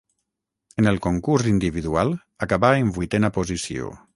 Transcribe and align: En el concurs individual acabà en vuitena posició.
En 0.83 0.87
el 0.91 0.95
concurs 1.07 1.49
individual 1.53 2.15
acabà 2.47 2.75
en 2.81 2.91
vuitena 2.97 3.33
posició. 3.37 3.93